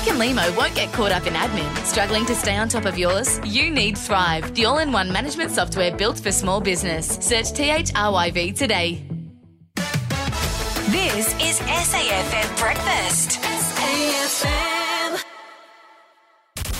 [0.00, 1.76] Beck and Limo won't get caught up in admin.
[1.84, 3.38] Struggling to stay on top of yours?
[3.44, 7.06] You need Thryv, the all in one management software built for small business.
[7.16, 9.04] Search THRYV today.
[10.88, 13.42] This is SAFM Breakfast.
[13.42, 15.22] SAFM.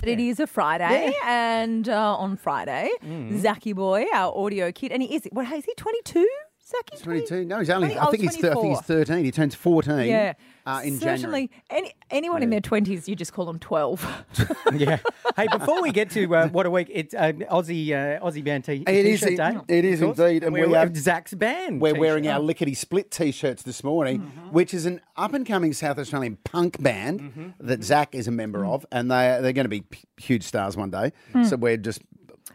[0.03, 2.91] It is a Friday, and uh, on Friday,
[3.37, 6.27] Zachy Boy, our audio kid, and he is, what, is he 22?
[6.71, 7.03] Zachy?
[7.03, 7.45] 22.
[7.45, 7.89] No, he's only.
[7.89, 8.37] think- I oh, think he's.
[8.37, 9.25] Th- I think he's 13.
[9.25, 10.07] He turns 14.
[10.07, 10.35] Yeah.
[10.67, 11.19] Uh, in January.
[11.19, 14.25] Certainly, any, anyone in their 20s, you just call them 12.
[14.75, 14.99] yeah.
[15.37, 18.65] Hey, before we get to uh, what a week, it's uh, Aussie uh, Aussie band
[18.65, 19.79] t- It is t-shirt in- day.
[19.79, 21.81] it is indeed, and we're, we have- Zach's band.
[21.81, 22.35] We're wearing t-shirt.
[22.35, 24.49] our lickety split t-shirts this morning, Mm-hmm.
[24.51, 27.49] which is an up and coming South Australian punk band Mm-hmm.
[27.67, 28.75] that Zach is a member Mm.
[28.75, 31.13] of, and they they're going to be p- huge stars one day.
[31.49, 32.03] So we're just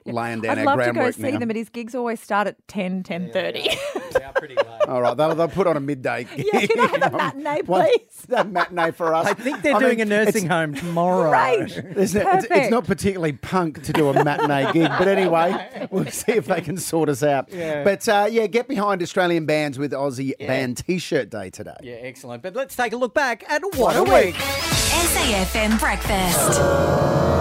[0.05, 0.52] laying down.
[0.52, 1.40] I'd our love to groundwork go see now.
[1.40, 4.12] them, but his gigs always start at 10, 10.30.
[4.13, 4.66] They are pretty late.
[4.88, 6.27] All right, they'll, they'll put on a midday.
[6.36, 8.02] Yeah, can I have a matinee, One- please?
[8.36, 9.27] A matinee for us.
[9.27, 11.30] I think they're I doing mean, a nursing home tomorrow.
[11.32, 11.62] Right.
[11.62, 12.72] It's, it's, it's Perfect.
[12.72, 16.77] not particularly punk to do a matinee gig, but anyway, we'll see if they can
[16.77, 17.52] sort us out.
[17.52, 17.84] Yeah.
[17.84, 21.76] But uh, yeah, get behind Australian bands with Aussie Band T-shirt Day today.
[21.84, 22.41] Yeah, excellent.
[22.41, 24.35] But let's take a look back at what, a week.
[24.35, 27.35] SAFM Breakfast.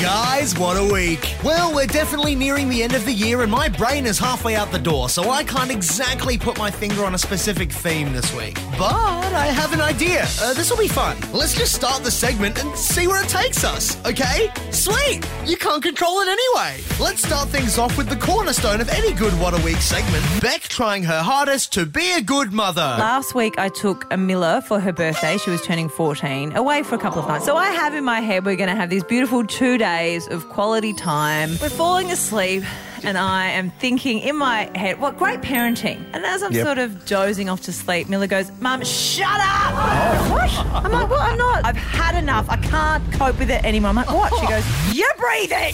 [0.00, 1.36] Guys, what a week.
[1.44, 4.72] Well, we're definitely nearing the end of the year, and my brain is halfway out
[4.72, 8.54] the door, so I can't exactly put my finger on a specific theme this week.
[8.78, 10.26] But I have an idea.
[10.40, 11.18] Uh, this will be fun.
[11.34, 14.50] Let's just start the segment and see where it takes us, okay?
[14.70, 15.20] Sweet!
[15.44, 16.82] You can't control it anyway.
[16.98, 20.62] Let's start things off with the cornerstone of any good What a Week segment Beck
[20.62, 22.80] trying her hardest to be a good mother.
[22.80, 25.36] Last week, I took a Miller for her birthday.
[25.36, 27.44] She was turning 14, away for a couple of nights.
[27.44, 30.48] So I have in my head we're going to have these beautiful two days of
[30.48, 31.50] quality time.
[31.60, 32.64] We're falling asleep.
[33.02, 36.04] And I am thinking in my head, what great parenting.
[36.12, 36.64] And as I'm Yep.
[36.66, 39.72] sort of dozing off to sleep, Miller goes, Mum, shut up!
[39.72, 40.32] Oh.
[40.32, 40.84] What?
[40.84, 41.20] I'm like, what?
[41.20, 41.64] I'm not.
[41.64, 42.46] I've had enough.
[42.48, 43.90] I can't cope with it anymore.
[43.90, 44.32] I'm like, what?
[44.38, 45.72] She goes, You're breathing!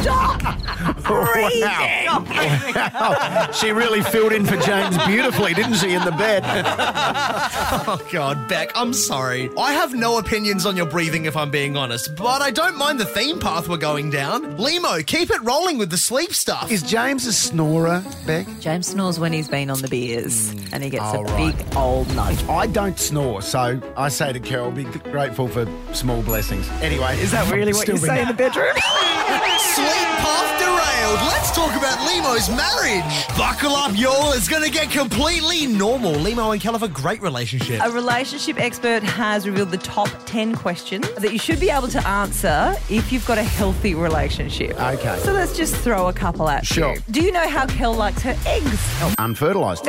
[0.00, 0.42] Stop
[1.02, 1.62] breathing!
[2.06, 3.50] Wow.
[3.52, 6.44] she really filled in for James beautifully, didn't she, in the bed?
[7.88, 9.50] Oh, God, Beck, I'm sorry.
[9.58, 12.98] I have no opinions on your breathing, if I'm being honest, but I don't mind
[13.00, 14.56] the theme path we're going down.
[14.56, 16.70] Limo, keep it rolling with the sleep stuff.
[16.70, 18.46] Is James a snorer, Beck?
[18.60, 20.58] James snores when he's been on the beers hmm.
[20.74, 21.56] and he gets Oh, a right.
[21.56, 22.42] big old nudge.
[22.48, 26.68] I don't snore, so I say to Carol, be grateful for small blessings.
[26.82, 28.72] Anyway, is that Really what you say in the bedroom?
[28.76, 31.20] Sleep path derailed.
[31.28, 33.26] Let's talk about Limo's marriage.
[33.36, 34.32] Buckle up, y'all.
[34.32, 36.12] It's going to get completely normal.
[36.12, 37.80] Limo and Kel have a great relationship.
[37.82, 42.06] A relationship expert has revealed the top 10 questions that you should be able to
[42.06, 44.78] answer if you've got a healthy relationship.
[44.80, 45.18] Okay.
[45.20, 46.94] So let's just throw a couple at Sure.
[46.94, 47.00] you.
[47.12, 48.72] Do you know how Kel likes her eggs?
[49.20, 49.86] Unfertilised.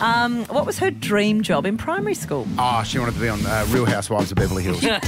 [0.00, 2.48] Um, what was her dream job in primary school?
[2.58, 4.82] Oh, she wanted to be on uh, Real Housewives of Beverly Hills.
[4.82, 4.98] We're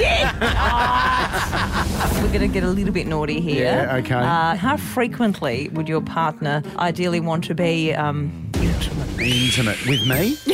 [2.29, 3.65] going to get a little bit naughty here.
[3.65, 4.15] Yeah, okay.
[4.17, 9.09] Uh, how frequently would your partner ideally want to be um, intimate?
[9.19, 10.37] Intimate with me?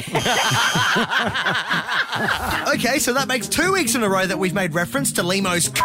[2.75, 5.70] Okay, so that makes two weeks in a row that we've made reference to Limo's.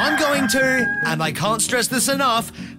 [0.00, 2.17] I'm going to, and I can't stress this enough,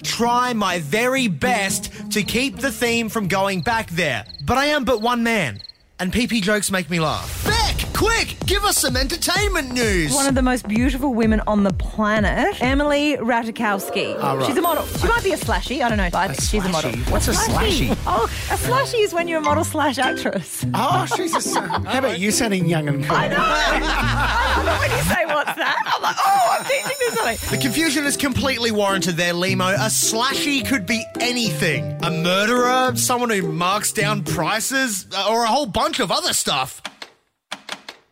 [0.03, 4.25] try my very best to keep the theme from going back there.
[4.45, 5.61] But I am but one man,
[5.99, 7.58] and PP jokes make me laugh.
[7.99, 10.13] Quick, give us some entertainment news.
[10.15, 14.15] One of the most beautiful women on the planet, Emily Ratajkowski.
[14.17, 14.47] Oh, right.
[14.47, 14.85] She's a model.
[14.85, 16.93] She might be a slashy, I don't know, but she's a model.
[17.11, 17.89] What's a slashy?
[18.07, 20.65] Oh, a slashy is when you're a model slash actress.
[20.73, 21.59] Oh, she's a.
[21.59, 23.17] How about you sounding young and cool?
[23.17, 23.35] I know.
[23.37, 25.83] I love when you say what's that.
[25.93, 27.57] I'm like, oh, I'm teaching this something.
[27.57, 29.71] The confusion is completely warranted there, Limo.
[29.73, 31.99] A slashy could be anything.
[32.01, 36.81] A murderer, someone who marks down prices, uh, or a whole bunch of other stuff.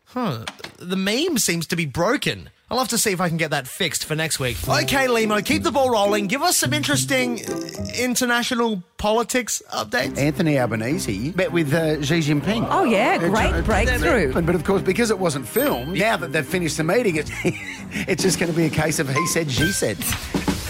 [0.07, 0.45] Huh.
[0.79, 2.49] The meme seems to be broken.
[2.69, 4.57] I'll have to see if I can get that fixed for next week.
[4.67, 6.27] Okay, Limo, keep the ball rolling.
[6.27, 10.17] Give us some interesting uh, international politics updates.
[10.17, 12.67] Anthony Albanese met with uh, Xi Jinping.
[12.69, 14.33] Oh, yeah, great breakthrough.
[14.33, 17.31] But, but of course, because it wasn't filmed, now that they've finished the meeting, it's,
[17.43, 19.97] it's just going to be a case of he said, she said.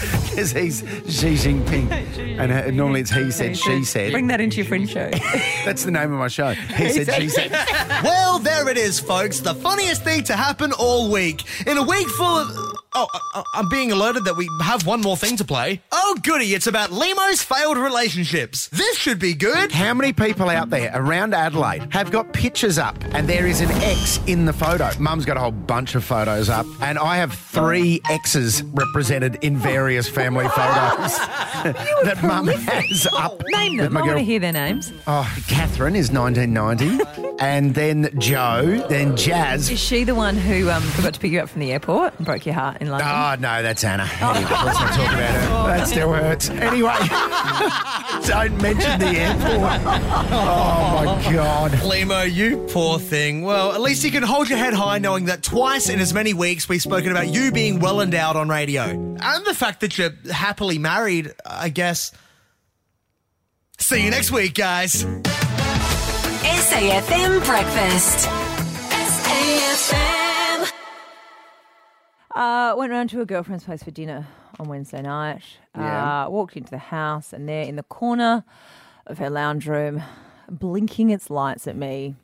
[0.00, 1.90] Because he's Xi Jinping.
[2.38, 4.12] And uh, normally it's he said, she said.
[4.12, 5.10] Bring that into your fringe show.
[5.64, 6.52] That's the name of my show.
[6.52, 7.50] He said, she said.
[8.04, 9.40] Well, there it is, folks.
[9.40, 11.44] The funniest thing to happen all week.
[11.66, 12.67] In a week full of.
[13.00, 15.80] Oh, I- I'm being alerted that we have one more thing to play.
[15.92, 16.52] Oh, goody.
[16.54, 18.66] It's about Limo's failed relationships.
[18.72, 19.70] This should be good.
[19.70, 23.70] How many people out there around Adelaide have got pictures up and there is an
[23.70, 24.90] X in the photo?
[24.98, 29.56] Mum's got a whole bunch of photos up, and I have three X's represented in
[29.56, 31.18] various family photos
[32.02, 33.40] that Mum has up.
[33.52, 33.96] Name them.
[33.96, 34.92] I want to hear their names.
[35.06, 37.36] Oh, Catherine is 1990.
[37.38, 39.70] and then Joe, then Jazz.
[39.70, 42.26] Is she the one who um, forgot to pick you up from the airport and
[42.26, 43.08] broke your heart in London?
[43.08, 44.08] Oh, no, that's Anna.
[44.20, 44.30] Oh.
[44.30, 45.76] Anyway, let's not talk about her.
[45.76, 46.50] That still hurts.
[46.50, 46.92] Anyway,
[48.26, 49.82] don't mention the airport.
[50.32, 51.82] Oh, my God.
[51.84, 53.42] Limo, you poor thing.
[53.42, 56.34] Well, at least you can hold your head high knowing that twice in as many
[56.34, 58.84] weeks we've spoken about you being well endowed on radio.
[58.84, 62.12] And the fact that you're happily married, I guess.
[63.78, 65.04] See you next week, guys.
[66.42, 68.37] SAFM Breakfast.
[72.68, 74.26] Uh, went round to a girlfriend's place for dinner
[74.58, 75.42] on Wednesday night.
[75.74, 76.26] Yeah.
[76.26, 78.44] Uh, walked into the house, and there in the corner
[79.06, 80.02] of her lounge room,
[80.50, 82.14] blinking its lights at me,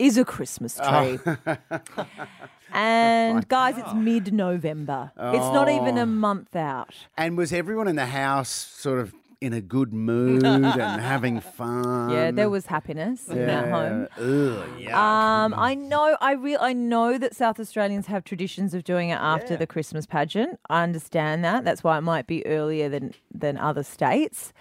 [0.00, 1.18] is a Christmas tree.
[2.72, 5.12] and guys, it's mid November.
[5.16, 6.94] It's not even a month out.
[7.16, 10.64] And was everyone in the house sort of in a good mood and
[11.12, 12.10] having fun?
[12.10, 14.08] Yeah, there was happiness in that home.
[14.16, 14.92] Ugh, yuck.
[14.92, 19.18] Um, I know, I real, I know that South Australians have traditions of doing it
[19.20, 20.58] after the Christmas pageant.
[20.70, 21.64] I understand that.
[21.64, 24.52] That's why it might be earlier than than other states.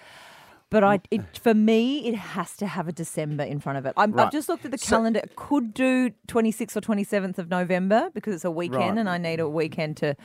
[0.71, 3.93] But I, it, for me, it has to have a December in front of it.
[3.97, 4.25] I'm, Right.
[4.27, 5.19] I've just looked at the calendar.
[5.19, 8.97] It could do 26th or 27th of November because it's a weekend, Right.
[8.99, 10.15] and I need a weekend to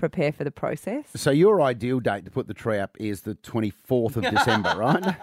[0.00, 1.04] prepare for the process.
[1.14, 5.14] So your ideal date to put the tree up is the 24th of December, right?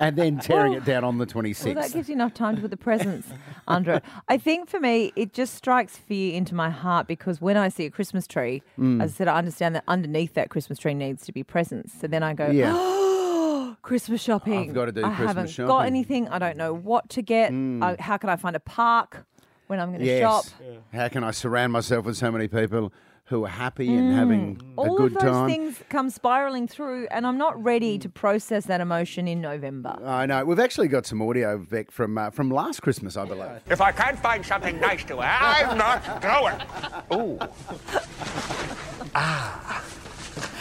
[0.00, 1.66] And then tearing it down on the 26th.
[1.66, 3.28] Well, that gives you enough time to put the presents
[3.68, 4.04] under it.
[4.28, 7.84] I think for me, it just strikes fear into my heart because when I see
[7.84, 9.00] a Christmas tree, Mm.
[9.02, 11.92] as I said, I understand that underneath that Christmas tree needs to be presents.
[12.00, 13.74] So then I go, yeah.
[13.82, 14.68] Christmas shopping.
[14.70, 15.86] I've gotta do I Christmas haven't got shopping." Mm.
[15.86, 16.28] anything.
[16.28, 17.52] I don't know what to get.
[17.52, 19.26] I, how can I find a park
[19.66, 20.20] when I'm going to Yes.
[20.22, 20.44] shop?
[20.92, 22.92] How can I surround myself with so many people
[23.26, 24.88] who are happy and having a Mm.
[24.88, 25.48] All good of those time?
[25.48, 29.96] things come spiraling through, and I'm not ready to process that emotion in November.
[30.04, 30.44] I know.
[30.44, 33.62] We've actually got some audio, Vic, from uh, from last Christmas, I believe.
[33.70, 37.18] If I can't find something nice to wear, I'm not going.
[37.18, 37.38] Ooh.
[39.14, 39.82] Ah.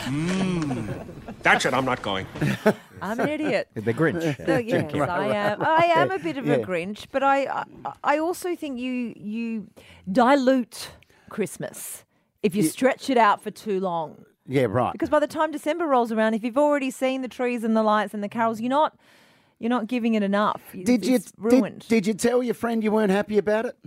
[0.06, 1.06] Mmm.
[1.42, 2.26] That's it, I'm not going.
[3.02, 3.68] I'm an idiot.
[3.74, 4.46] The Grinch.
[4.46, 5.62] So, yes, I am.
[5.66, 6.56] I am a bit of Yeah.
[6.56, 7.64] a Grinch, but I, I,
[8.04, 9.68] I also think you you
[10.10, 10.92] dilute
[11.30, 12.06] Christmas
[12.44, 14.26] if you stretch it out for too long.
[14.46, 14.92] Yeah, right.
[14.92, 17.84] Because by the time December rolls around, if you've already seen the trees and the
[17.84, 18.96] lights and the carols, you're not
[19.60, 20.62] you're not giving it enough.
[20.74, 21.88] It's, did you it's did, ruined?
[21.88, 23.78] did you tell your friend you weren't happy about it?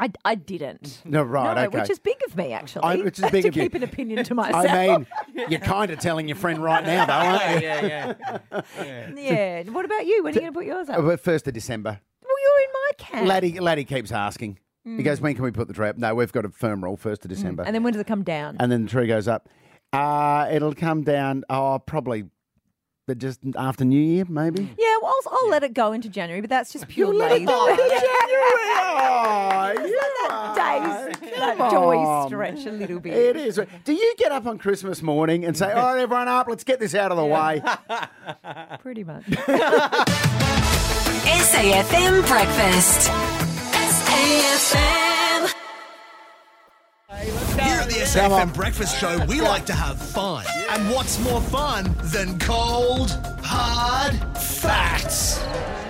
[0.00, 1.02] I, I didn't.
[1.04, 1.56] No, right.
[1.56, 1.80] no, okay.
[1.80, 2.84] which is big of me actually.
[2.84, 3.62] I- which is big to of you.
[3.64, 4.66] keep an opinion to myself.
[4.68, 5.06] I mean,
[5.48, 7.68] you're kind of telling your friend right now, though, aren't you?
[7.68, 8.14] yeah,
[8.52, 9.10] yeah.
[9.16, 9.62] yeah.
[9.70, 10.22] What about you?
[10.22, 10.98] When are you going to put yours up?
[10.98, 11.98] Uh, but First of December.
[12.22, 13.26] Well, you're in my camp.
[13.26, 14.60] Laddie, Laddie keeps asking.
[14.96, 15.98] He goes, when can we put the tree up?
[15.98, 17.62] No, we've got a firm rule, first of December.
[17.62, 17.66] Mm.
[17.66, 18.56] and then when does it come down?
[18.60, 19.48] and then the tree goes up.
[19.92, 22.24] Uh, it'll come down, oh, probably
[23.06, 24.64] but just after New Year, maybe.
[24.78, 27.36] yeah, well, I'll, I'll let it go into January, but that's just pure let it
[27.36, 27.46] lazy.
[27.46, 28.44] go into January.
[29.00, 29.72] Oh,
[30.54, 32.28] Days, that Come joy on.
[32.28, 33.14] stretch a little bit.
[33.14, 33.60] It is.
[33.84, 36.80] Do you get up on Christmas morning and say, all right, everyone up, let's get
[36.80, 37.62] this out of the way"?
[38.80, 39.24] Pretty much.
[41.26, 43.10] SAFM Breakfast.
[44.18, 45.54] SAFM.
[47.60, 50.44] Here at the SAFM Breakfast Show, we like to have fun.
[50.70, 53.10] And what's more fun than cold,
[53.42, 55.38] hard facts?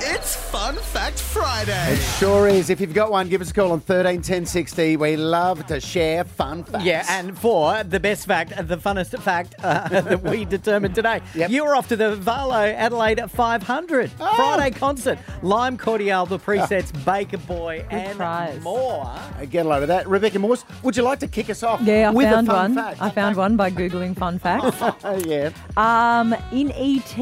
[0.01, 1.93] It's Fun Fact Friday.
[1.95, 2.71] It sure is.
[2.71, 4.97] If you've got one, give us a call on thirteen ten sixty.
[4.97, 6.85] We love to share fun facts.
[6.85, 11.51] Yeah, and for the best fact, the funnest fact uh, that we determined today, Yep.
[11.51, 14.35] you were off to the VAILO Adelaide 500 Oh.
[14.37, 15.19] Friday concert.
[15.43, 18.61] Lime Cordiale, the presets, Baker Boy, and prize.
[18.63, 19.11] more.
[19.51, 20.07] Get a load of that.
[20.09, 21.81] Rebecca Morse, would you like to kick us off?
[21.83, 22.85] Yeah, I with found a fun one.
[22.85, 23.03] Fact?
[23.03, 24.77] I found one by googling fun facts.
[25.05, 25.51] Oh, yeah.
[25.77, 27.19] um, in ET,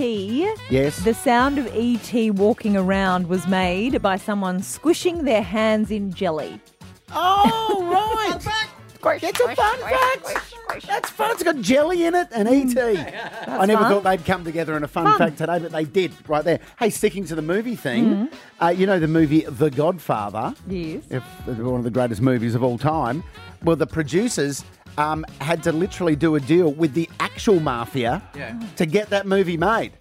[0.71, 0.99] Yes.
[1.05, 6.59] the sound of ET walking around was made by someone squishing their hands in jelly.
[7.13, 7.87] Oh,
[8.43, 8.67] right.
[9.03, 9.21] Great.
[9.21, 10.87] That's a fun fact.
[10.87, 11.31] That's fun.
[11.33, 12.77] It's got jelly in it and ET.
[13.47, 13.93] I never fun.
[13.93, 15.19] thought they'd come together in a fun, Fun.
[15.19, 16.59] fact today, but they did right there.
[16.79, 18.31] Hey, sticking to the movie thing,
[18.61, 20.55] uh, you know the movie The Godfather?
[20.67, 21.05] Yes.
[21.11, 23.23] If, one of the greatest movies of all time.
[23.63, 24.65] Well, the producers
[24.99, 28.23] um, had to literally do a deal with the actual mafia
[28.77, 29.93] to get that movie made.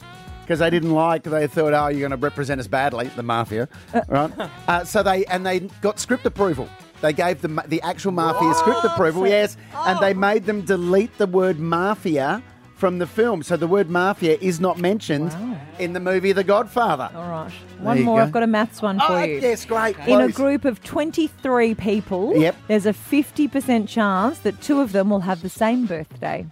[0.45, 3.67] Because they didn't like, they thought, oh, you're going to represent us badly, the mafia,
[4.07, 4.31] right?
[4.67, 6.69] Uh, so they and they got script approval.
[7.01, 11.25] They gave the the actual mafia script approval, yes, and they made them delete the
[11.27, 12.43] word mafia
[12.75, 13.41] from the film.
[13.41, 15.35] So the word mafia is not mentioned
[15.79, 17.09] in the movie The Godfather.
[17.15, 17.51] All right.
[17.79, 18.19] One you more.
[18.19, 18.23] go.
[18.25, 19.39] I've got a maths one for Oh, you.
[19.39, 19.97] yes, great.
[20.07, 22.55] In a group of 23 people, Yep.
[22.67, 26.45] there's a 50% chance that two of them will have the same birthday.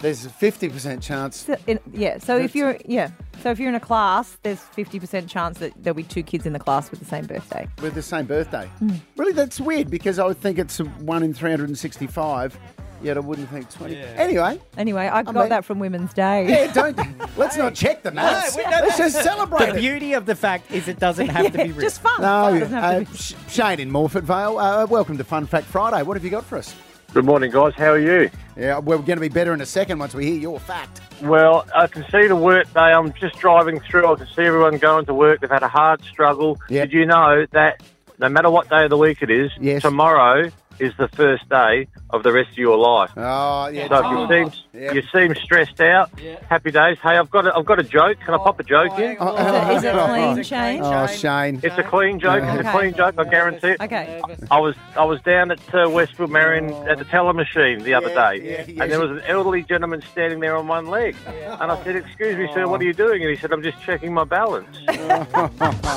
[0.00, 1.36] There's a 50% chance.
[1.46, 2.18] So in- yeah.
[2.18, 3.10] So if you're yeah,
[3.42, 6.44] so if you're in a class, there's fifty percent chance that there'll be two kids
[6.44, 7.66] in the class with the same birthday.
[7.80, 8.66] With the same birthday.
[8.78, 8.90] Hmm.
[9.16, 12.58] Really, that's weird because I would think it's one in 365,
[13.02, 13.96] yet I wouldn't think 20.
[13.96, 16.46] Anyway, Anyway, I got mean- that from Women's Day.
[16.46, 16.98] yeah, don't.
[17.38, 18.54] let's not check the maths.
[18.54, 19.80] we- no, let's just celebrate The it.
[19.80, 21.80] beauty of the fact is it doesn't have to be real.
[21.80, 22.20] Just fun.
[22.20, 22.70] No, Fun.
[22.72, 23.16] Have uh, be-
[23.48, 26.02] Shane in Morphett Vale, uh, welcome to Fun Fact Friday.
[26.02, 26.74] What have you got for us?
[27.12, 27.72] Good morning, guys.
[27.76, 28.30] How are you?
[28.56, 31.00] Yeah, we're going to be better in a second once we hear your fact.
[31.22, 32.80] Well, I can see the work day.
[32.80, 34.06] I'm just driving through.
[34.12, 35.40] I can see everyone going to work.
[35.40, 36.58] They've had a hard struggle.
[36.68, 36.90] Yep.
[36.90, 37.82] Did you know that
[38.18, 39.80] no matter what day of the week it is, Yes.
[39.82, 43.10] tomorrow is the first day of the rest of your life.
[43.16, 43.88] Oh, yeah.
[43.88, 44.94] So if you seem Yep.
[44.94, 46.10] you seem stressed out,
[46.50, 46.98] happy days.
[47.02, 48.18] Hey, I've got a, I've got a joke.
[48.20, 49.12] Can I pop a joke in?
[49.12, 50.80] Is it, is it clean, Shane?
[50.82, 51.60] Oh, Shane.
[51.62, 52.42] It's a clean joke.
[52.44, 52.68] It's Okay.
[52.68, 53.14] a clean joke.
[53.16, 53.80] I guarantee it.
[53.80, 54.20] Okay.
[54.50, 58.10] I was I was down at uh, Westfield Marion at the teller machine the other
[58.10, 58.82] Yeah, day, yeah, yeah.
[58.82, 61.16] and there was an elderly gentleman standing there on one leg.
[61.26, 63.80] And I said, "Excuse me, sir, what are you doing?" And he said, "I'm just
[63.82, 64.76] checking my balance."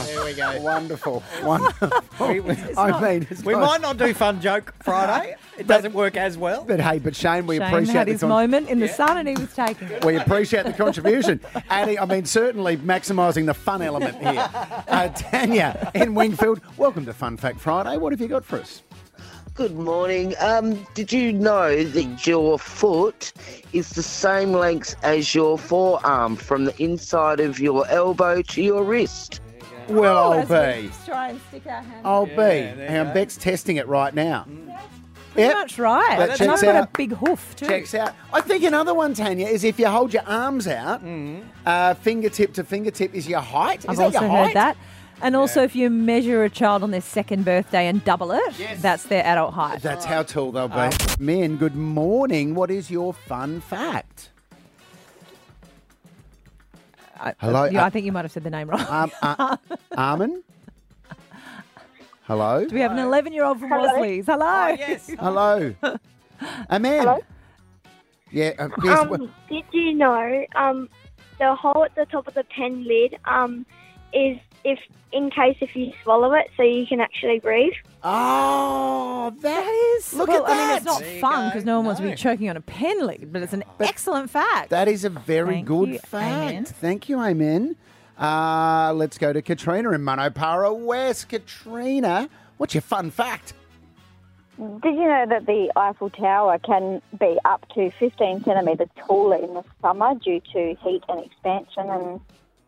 [0.09, 0.62] There we go.
[0.62, 1.21] Wonderful.
[1.43, 1.89] Wonderful.
[2.19, 2.41] We,
[2.77, 5.35] I mean, we might not do Fun Joke Friday.
[5.59, 6.63] It doesn't work as well.
[6.63, 9.17] But hey, but Shane, we Shane appreciate had the his con- moment in the sun
[9.17, 10.05] and he was taking it.
[10.05, 11.41] We appreciate the contribution.
[11.69, 14.49] Adding, I mean, certainly maximising the fun element here.
[14.89, 17.97] Uh, Tanya in Wingfield, welcome to Fun Fact Friday.
[17.97, 18.81] What have you got for us?
[19.53, 20.33] Good morning.
[20.39, 23.33] Um, did you know that your foot
[23.73, 28.83] is the same length as your forearm from the inside of your elbow to your
[28.83, 29.41] wrist?
[29.89, 30.93] Well, oh, I'll As we be.
[31.05, 32.01] Try and stick our hand.
[32.05, 32.36] I'll be.
[32.36, 33.13] there you go.
[33.13, 34.46] Beck's testing it right now.
[34.48, 34.79] Mm.
[35.34, 35.53] Pretty Yep.
[35.58, 36.17] much right.
[36.17, 36.84] That and I've got out.
[36.86, 37.67] a big hoof too.
[37.67, 38.15] Checks out.
[38.34, 41.43] I think another one, Tanya, is if you hold your arms out, mm.
[41.65, 43.79] uh, fingertip to fingertip is your height.
[43.79, 44.77] Is I've that also your heard that.
[45.22, 49.03] And also, if you measure a child on their second birthday and double it, that's
[49.03, 49.81] their adult height.
[49.81, 50.75] That's how tall they'll be.
[50.75, 51.15] Ah.
[51.19, 52.55] Men, good morning.
[52.55, 54.29] What is your fun fact?
[57.19, 58.85] I, Hello, yeah, uh, I think you might have said the name wrong.
[58.88, 59.57] Um, uh,
[59.97, 60.43] Armin?
[62.23, 62.65] Hello?
[62.65, 64.25] Do we have an 11 year old from Worsley's?
[64.25, 64.67] Hello.
[64.67, 65.09] yes.
[65.19, 65.73] Hello.
[66.69, 67.17] A man.
[68.31, 68.51] Yeah.
[68.59, 70.89] Uh, yes, Um, did you know um,
[71.39, 73.65] the hole at the top of the pen lid um,
[74.13, 74.79] is if
[75.11, 77.73] in case if you swallow it, so you can actually breathe.
[78.03, 80.13] oh, that That is.
[80.13, 81.49] Look well, at I mean, it's not There you fun go.
[81.49, 82.11] because no one wants to No.
[82.11, 84.69] be choking on a pen lid, but it's an excellent fact.
[84.69, 86.25] That is a very Thank good you, fact.
[86.51, 86.65] Amen.
[86.65, 87.75] Thank you, Amen.
[88.19, 91.29] Uh, let's go to Katrina in Munno Para West.
[91.29, 93.53] Katrina, what's your fun fact?
[94.57, 99.53] Did you know that the Eiffel Tower can be up to 15 centimetres taller in
[99.53, 102.19] the summer due to heat and expansion and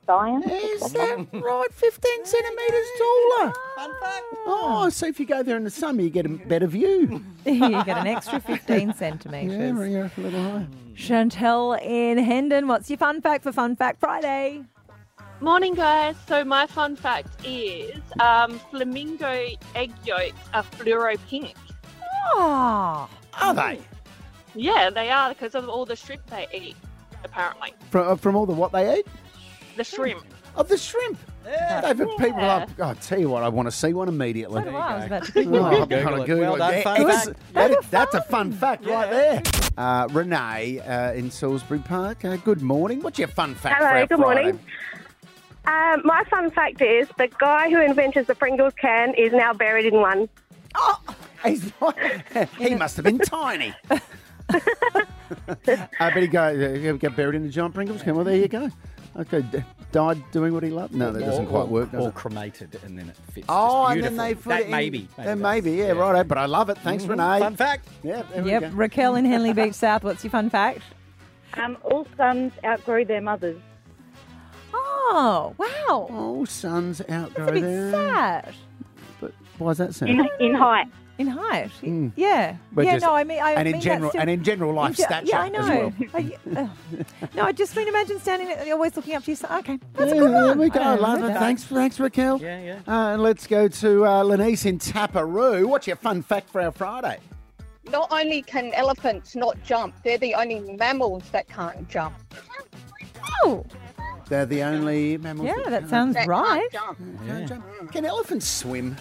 [0.06, 0.46] science?
[0.46, 1.68] Is that right?
[1.74, 3.54] 15 centimetres taller.
[3.76, 4.24] Fun fact.
[4.46, 7.24] Oh, so if you go there in the summer, you get a better view.
[7.46, 9.52] you get an extra 15 centimetres.
[9.54, 10.12] Yeah, centimetres.
[10.18, 10.68] yeah, a little higher.
[10.96, 14.64] Chantel in Hendon, what's your fun fact for Fun Fact Friday?
[15.40, 16.16] Morning, guys.
[16.28, 21.56] So my fun fact is um, flamingo egg yolks are fluoro pink.
[22.36, 23.10] Oh,
[23.42, 23.80] Are they?
[24.54, 26.76] Yeah, they are because of all the shrimp they eat.
[27.24, 29.08] Apparently, From, uh, from all the what they eat?
[29.76, 30.24] The shrimp.
[30.56, 31.18] Of the shrimp.
[31.82, 32.60] David, people Yeah.
[32.60, 32.68] are.
[32.80, 34.62] Oh, I tell you what, I want to see one immediately.
[34.64, 34.92] so I.
[34.92, 35.90] I was about to Oh, Google I'm it.
[35.90, 36.28] gonna Google it.
[36.28, 37.30] Google Well done, fun fact.
[37.54, 39.42] that is- that's a fun fact right there.
[39.78, 42.26] Uh, Renee uh, in Salisbury Park.
[42.26, 43.02] Uh, good morning.
[43.02, 43.80] What's your fun fact?
[43.80, 44.42] for Hello, our good Friday?
[44.44, 44.60] morning.
[45.66, 49.86] Um, my fun fact is the guy who invented the Pringles can is now buried
[49.86, 50.28] in one.
[51.46, 51.98] He's not,
[52.58, 53.74] he must have been tiny.
[53.90, 54.02] I
[56.00, 58.16] bet he got, uh, get buried in the giant Pringles can.
[58.16, 58.70] Well, there you go.
[59.18, 60.96] Okay, d- died doing what he loved.
[60.96, 62.16] No, that doesn't quite work, does Or it?
[62.16, 63.46] cremated, and then it fits.
[63.50, 64.44] Oh, just and then they beautifully.
[64.44, 64.72] put that it in.
[64.72, 65.08] maybe.
[65.18, 66.26] Then maybe, yeah, right.
[66.28, 66.78] But I love it.
[66.78, 67.40] Thanks, Renee.
[67.40, 67.88] Fun fact.
[68.04, 68.70] Yeah, there we Yep, go.
[68.70, 70.80] Raquel in Henley Beach South, what's your fun fact?
[71.56, 73.60] Um, all sons outgrow their mothers.
[74.74, 76.08] Oh, wow.
[76.10, 77.92] All sons outgrow That's a bit there.
[77.92, 78.54] sad.
[79.20, 80.10] But why's that sad?
[80.10, 80.88] In, in height.
[81.22, 81.70] In height.
[81.82, 82.12] Mm.
[82.16, 82.56] Yeah.
[82.72, 84.44] But yeah, just- no, I mean, I and mean in that general, still- and in
[84.44, 85.94] general life in ge- stature Yeah, I as know.
[86.02, 86.10] well.
[86.16, 86.68] I- uh,
[87.36, 89.60] no, I just mean imagine standing always looking up to your son.
[89.60, 90.58] Okay, that's Yeah, a good there one.
[90.60, 90.80] we go.
[90.80, 91.28] I I love it.
[91.28, 91.40] that.
[91.40, 92.42] Thanks, thanks, Raquel.
[92.42, 93.12] Yeah, yeah.
[93.14, 95.66] Uh, let's go to uh, Lenice in Taperoo.
[95.68, 97.20] What's your fun fact for our Friday?
[97.92, 102.16] Not only can elephants not jump, they're the only mammals that can't jump.
[103.44, 103.66] Oh,
[104.30, 105.48] They're the only mammals.
[105.48, 106.68] yeah, that can't- sounds right.
[106.72, 106.98] jump.
[107.28, 107.92] can't jump.
[107.92, 108.96] Can elephants swim?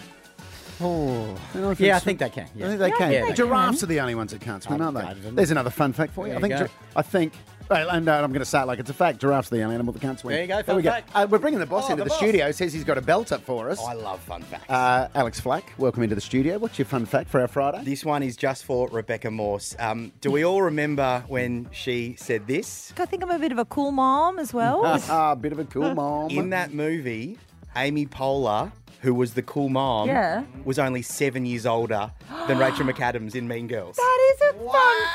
[0.81, 1.37] Oh.
[1.55, 2.45] Elephants Yeah, I think they can.
[2.45, 3.13] I think they can.
[3.13, 5.31] Yeah, they Giraffes are the only ones that can't swim, aren't they?
[5.31, 6.33] There's another fun fact for you.
[6.35, 6.53] There I think.
[6.55, 6.67] you go.
[6.67, 7.33] gi- I think
[7.71, 9.21] Right, and uh, I'm going to say it like it's a fact.
[9.21, 10.33] Giraffes are the only animal that can't swim.
[10.35, 10.91] There you go, There fun we go.
[10.91, 11.09] fact.
[11.15, 12.19] Uh, we're bringing the boss Oh, into the the, boss.
[12.19, 12.51] studio.
[12.51, 13.79] Says he's got a belter for us.
[13.81, 14.69] I love fun facts.
[14.69, 16.59] Uh, Alex Flack, welcome into the studio.
[16.59, 17.85] What's your fun fact for our Friday?
[17.85, 19.77] This one is just for Rebecca Morse.
[19.79, 22.93] Um, do we all remember when she said this?
[22.99, 24.85] I think I'm a bit of a cool mom as well.
[25.09, 26.29] a bit of a cool mom.
[26.31, 27.39] In that movie,
[27.77, 30.45] Amy Poehler, who was the cool mom, Yeah.
[30.65, 32.13] was only seven years older
[32.47, 33.97] than Rachel McAdams in Mean Girls.
[33.97, 34.71] that is a fun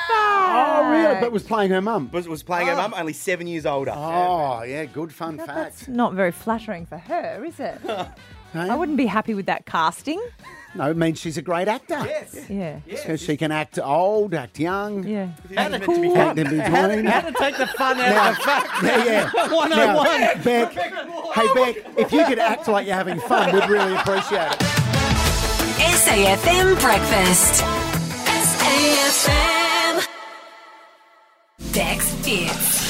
[0.08, 0.12] fact.
[0.12, 1.22] oh, really?
[1.22, 2.10] But was playing her mum.
[2.12, 2.78] Was, was playing her oh.
[2.78, 3.94] mum, only seven years older.
[3.96, 5.48] Oh, yeah, good fun fact.
[5.48, 7.80] That's not very flattering for her, is it?
[8.54, 8.70] Hey?
[8.70, 10.22] I wouldn't be happy with that casting.
[10.76, 11.98] No, it means she's a great actor.
[12.06, 12.36] Yes.
[12.50, 12.80] Yeah.
[13.06, 15.06] So she can act old, act young.
[15.08, 15.30] Yeah.
[15.56, 15.84] How to, Act
[16.38, 17.06] in between.
[17.06, 18.84] how to take the fun out Now- of the fact.
[18.84, 19.30] Yeah, yeah.
[19.54, 19.70] 101.
[19.70, 20.04] Now,
[20.44, 24.60] Beck, hey, Beck, if you could act like you're having fun, we'd really appreciate it.
[25.96, 27.64] SAFM Breakfast.
[28.50, 30.06] SAFM.
[31.72, 32.85] Dex Fits.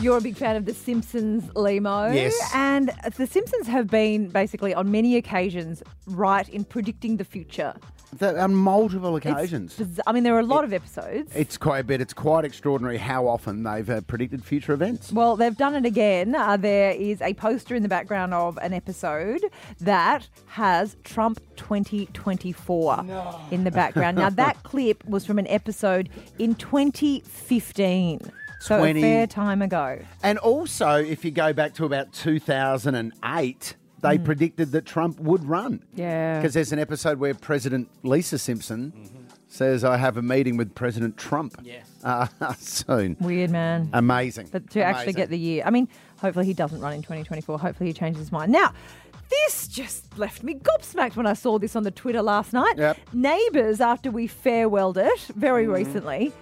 [0.00, 2.10] You're a big fan of The Simpsons, Limo.
[2.10, 2.34] Yes.
[2.54, 7.74] And The Simpsons have been basically on many occasions right in predicting the future.
[8.18, 9.74] That- on multiple occasions.
[9.76, 11.32] biz- I mean, there are a lot of episodes.
[11.34, 12.00] It's quite a bit.
[12.00, 15.10] It's quite extraordinary how often they've uh, predicted future events.
[15.10, 16.34] Well, they've done it again.
[16.34, 19.40] Uh, there is a poster in the background of an episode
[19.80, 23.04] that has Trump 2024
[23.50, 24.18] in the background.
[24.18, 26.08] now, that clip was from an episode
[26.38, 28.20] in 2015.
[28.64, 29.98] So 20 a fair time ago.
[30.22, 34.24] And also, if you go back to about 2008, they mm.
[34.24, 35.84] predicted that Trump would run.
[35.94, 36.38] Yeah.
[36.38, 39.24] Because there's an episode where President Lisa Simpson mm-hmm.
[39.48, 41.60] says, I have a meeting with President Trump.
[41.62, 41.86] Yes.
[42.02, 42.26] Uh,
[42.58, 43.18] soon.
[43.20, 43.90] Weird, man.
[43.92, 44.48] Amazing.
[44.50, 47.58] But to actually get the year, I mean, hopefully he doesn't run in 2024.
[47.58, 48.50] Hopefully he changes his mind.
[48.50, 48.72] Now,
[49.28, 52.78] this just left me gobsmacked when I saw this on the Twitter last night.
[52.78, 52.96] Yep.
[53.12, 55.72] Neighbours, after we farewelled it very mm-hmm.
[55.74, 56.32] recently,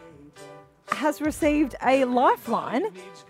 [1.02, 2.85] has received a lifeline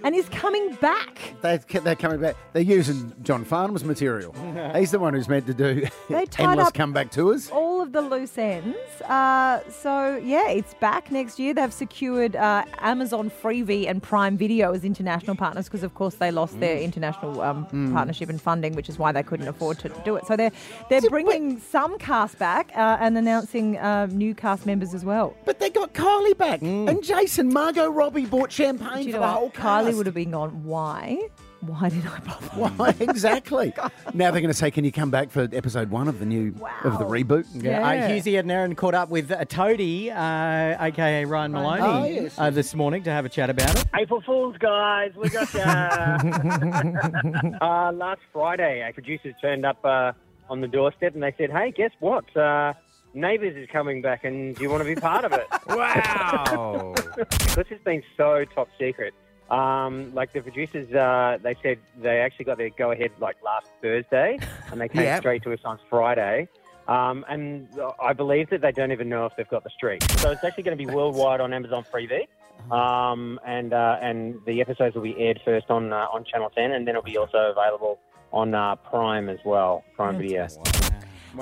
[0.05, 1.33] and is coming back.
[1.41, 2.37] They're, they're coming back.
[2.53, 4.35] They're using John Farnham's material.
[4.77, 7.49] He's the one who's meant to do They tied endless up comeback tours.
[7.51, 8.77] all of the loose ends.
[9.03, 11.53] Uh, so yeah, it's back next year.
[11.53, 16.31] They've secured uh, Amazon Freevee and Prime Video as international partners because, of course, they
[16.31, 20.17] lost their international um, partnership and funding, which is why they couldn't afford to do
[20.17, 20.27] it.
[20.27, 20.53] So they're
[20.89, 25.37] they're bringing some cast back uh, and announcing uh, new cast members as well.
[25.45, 27.53] But they got Kylie back and Jason.
[27.53, 29.55] Margot Robbie bought champagne Do you for know the whole what?
[29.55, 30.65] Kylie would have been gone.
[30.65, 31.19] Why?
[31.67, 32.47] Why did I bother?
[32.77, 33.73] Why exactly?
[34.15, 36.49] now they're going to say, "Can you come back for episode one of the new
[36.83, 37.87] of the reboot?" Yeah.
[37.87, 42.37] Uh, Hughesy and Erin caught up with uh, Toadie, uh, aka Ryan Moloney, Oh, yes,
[42.37, 43.85] uh, this morning to have a chat about it.
[43.95, 45.63] April Fools, guys, we got ya.
[47.61, 50.11] uh, last Friday, our producers turned up uh,
[50.51, 52.37] on the doorstep and they said, "Hey, guess what?
[52.37, 52.73] Uh,
[53.15, 56.95] Neighbours is coming back, and do you want to be part of it?" Wow.
[57.17, 59.15] because it's been so top secret.
[59.51, 63.67] Um, like the producers, uh, they said they actually got their go ahead like last
[63.83, 64.39] Thursday,
[64.71, 65.19] and they came Yeah.
[65.19, 66.49] straight to us on Friday.
[66.89, 67.69] Um, and
[68.03, 70.03] I believe that they don't even know if they've got the streak.
[70.19, 72.27] So it's actually going to be worldwide on Amazon Freevee.
[72.73, 76.73] Um, and uh, and the episodes will be aired first on uh, on Channel 10,
[76.73, 77.99] and then it'll be also available
[78.33, 80.49] on uh, Prime as well, Prime Video.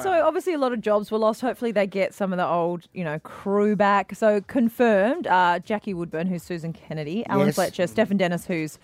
[0.03, 1.41] So obviously a lot of jobs were lost.
[1.41, 4.15] Hopefully they get some of the old, you know, crew back.
[4.15, 7.55] So confirmed, uh, Jackie Woodburne, who's Susan Kennedy, Alan Yes.
[7.57, 8.79] Fletcher, Stefan Dennis, who's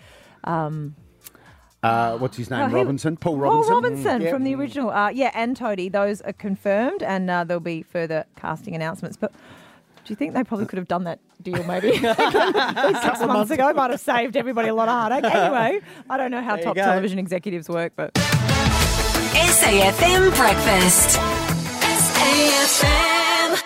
[0.44, 0.94] um,
[1.82, 2.60] Uh, what's his name?
[2.62, 3.16] Oh, he- Robinson.
[3.16, 3.74] Paul Paul Robinson.
[3.74, 4.30] Robinson Yeah.
[4.30, 4.90] from the original.
[4.90, 5.88] Uh, yeah, and Toadie.
[5.92, 9.16] Those are confirmed, and uh, there'll be further casting announcements.
[9.16, 13.72] But do you think they probably could have done that deal maybe six months ago?
[13.72, 15.32] Might have saved everybody a lot of heartache.
[15.32, 18.10] Anyway, I don't know how There top television executives work, but.
[19.36, 21.18] SAFM Breakfast.
[22.00, 23.62] SAFM.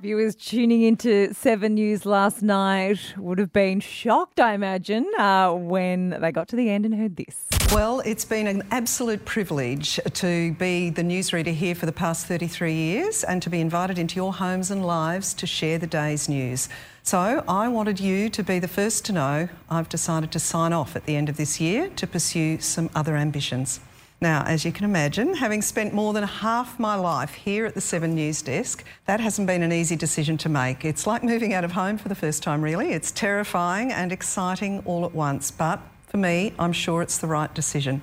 [0.00, 6.16] Viewers tuning into Seven News last night would have been shocked, I imagine, uh, when
[6.18, 7.46] they got to the end and heard this.
[7.72, 12.72] Well, it's been an absolute privilege to be the newsreader here for the past 33
[12.72, 16.70] years and to be invited into your homes and lives to share the day's news.
[17.02, 20.96] So I wanted you to be the first to know I've decided to sign off
[20.96, 23.80] at the end of this year to pursue some other ambitions.
[24.20, 27.82] Now, as you can imagine, having spent more than half my life here at the
[27.82, 30.86] Seven News desk, that hasn't been an easy decision to make.
[30.86, 32.92] It's like moving out of home for the first time, really.
[32.92, 37.52] It's terrifying and exciting all at once, but for me, I'm sure it's the right
[37.54, 38.00] decision.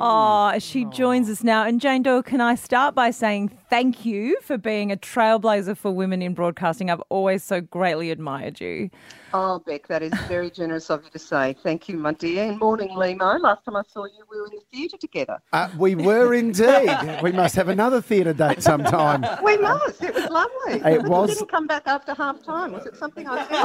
[0.00, 1.64] Oh, she joins us now.
[1.64, 5.90] And Jane Doyle, can I start by saying thank you for being a trailblazer for
[5.90, 6.90] women in broadcasting?
[6.90, 8.90] I've always so greatly admired you.
[9.34, 11.54] Oh, Beck, that is very generous of you to say.
[11.62, 12.50] Thank you, my dear.
[12.50, 13.38] And morning, Limo.
[13.38, 15.38] Last time I saw you, we were in the theatre together.
[15.52, 16.90] Uh, we were indeed.
[17.22, 19.24] we must have another theatre date sometime.
[19.44, 20.02] We must.
[20.02, 20.80] It was lovely.
[20.92, 22.72] It was- You didn't come back after half time.
[22.72, 23.64] Was it something I said?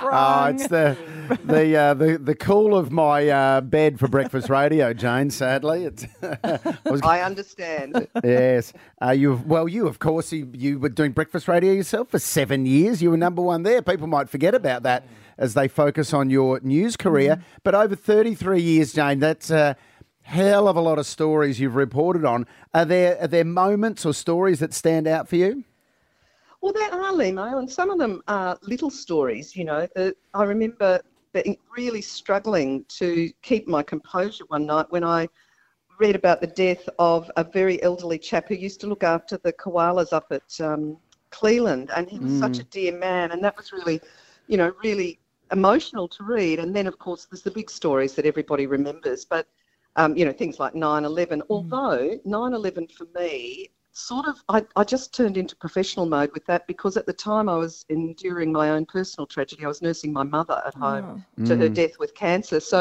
[0.08, 0.96] Oh, it's the
[1.44, 5.30] the uh, the the cool of my uh, bed for breakfast radio, Jane.
[5.30, 6.06] Sadly, it's.
[6.22, 8.06] I was- I understand.
[8.24, 12.18] yes, uh, you well, you of course you, you were doing breakfast radio yourself for
[12.18, 13.02] seven years.
[13.02, 13.80] You were number one there.
[13.80, 15.06] People might forget about that
[15.38, 17.42] as they focus on your news career.
[17.62, 19.76] But over thirty three years, Jane, that's a
[20.22, 22.46] hell of a lot of stories you've reported on.
[22.74, 25.64] Are there are there moments or stories that stand out for you?
[26.60, 29.54] Well, there are, Limo, and some of them are little stories.
[29.54, 29.88] You know,
[30.34, 31.00] I remember
[31.76, 35.28] really struggling to keep my composure one night when I
[36.00, 39.52] read about the death of a very elderly chap who used to look after the
[39.52, 40.96] koalas up at um,
[41.38, 42.60] Cleland, and he was such Mm.
[42.60, 43.98] a dear man, and that was really,
[44.50, 45.10] you know, really
[45.52, 46.58] emotional to read.
[46.62, 49.46] And then, of course, there's the big stories that everybody remembers, but
[50.00, 51.42] um, you know, things like 9/11.
[51.48, 56.66] Although 9/11 for me sort of I, I just turned into professional mode with that
[56.66, 59.64] because at the time I was enduring my own personal tragedy.
[59.64, 61.74] I was nursing my mother at home to her Mm.
[61.80, 62.60] death with cancer.
[62.60, 62.78] So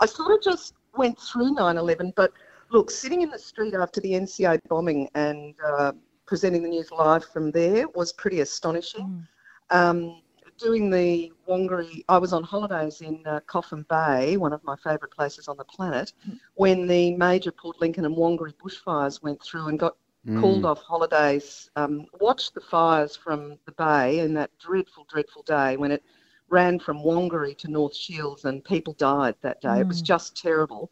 [0.00, 2.12] I sort of just went through 9/11.
[2.16, 2.30] But
[2.70, 5.92] look, sitting in the street after the NCA bombing and uh,
[6.26, 9.26] presenting the news live from there was pretty astonishing.
[9.70, 10.22] Um,
[10.58, 15.10] doing the Wangary, I was on holidays in uh, Coffin Bay, one of my favourite
[15.12, 16.12] places on the planet,
[16.54, 20.40] when the major Port Lincoln and Wangary bushfires went through and got Mm.
[20.40, 21.68] called off holidays.
[21.76, 26.02] Um, watched the fires from the bay in that dreadful, dreadful day when it
[26.48, 29.80] ran from Wangary to North Shields and people died that day.
[29.80, 30.06] It was Mm.
[30.06, 30.90] just terrible.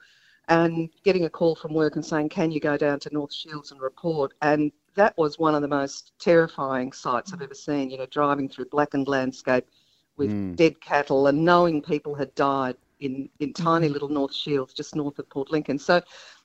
[0.48, 3.70] And getting a call from work and saying, Can you go down to North Shields
[3.72, 4.34] and report?
[4.42, 8.48] And that was one of the most terrifying sights I've ever seen, you know, driving
[8.48, 9.66] through blackened landscape
[10.16, 10.56] with Mm.
[10.56, 15.18] dead cattle and knowing people had died in, in tiny little North Shields just north
[15.18, 15.78] of Port Lincoln.
[15.78, 16.00] So,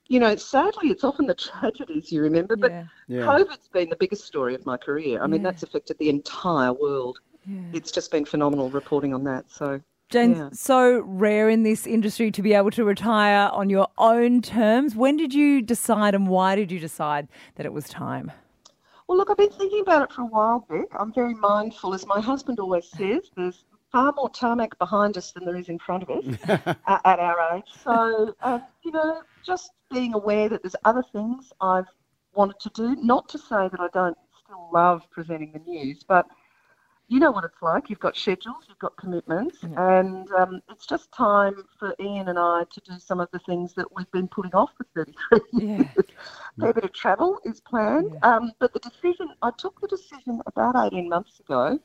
[0.08, 2.74] you know, sadly, it's often the tragedies you remember, but
[3.08, 3.22] Yeah.
[3.22, 5.22] COVID's been the biggest story of my career.
[5.22, 5.42] I mean, Yeah.
[5.42, 7.18] that's affected the entire world.
[7.46, 7.60] Yeah.
[7.72, 9.50] It's just been phenomenal reporting on that.
[9.50, 10.48] So, Jane, yeah.
[10.52, 14.94] so rare in this industry to be able to retire on your own terms.
[14.94, 18.32] When did you decide and why did you decide that it was time?
[19.06, 20.86] Well, look, I've been thinking about it for a while, Beck.
[20.98, 25.44] I'm very mindful, as my husband always says, there's far more tarmac behind us than
[25.44, 26.38] there is in front of us
[26.86, 27.70] at, at our age.
[27.82, 31.86] So, uh, you know, just being aware that there's other things I've
[32.34, 32.96] wanted to do.
[32.96, 36.26] Not to say that I don't still love presenting the news, but
[37.08, 37.88] you know what it's like.
[37.88, 42.64] You've got schedules, you've got commitments, and um, it's just time for Ian and I
[42.70, 45.86] to do some of the things that we've been putting off for 33 years.
[45.96, 50.42] A fair bit of travel is planned, um, but the decision, I took the decision
[50.46, 51.78] about 18 months ago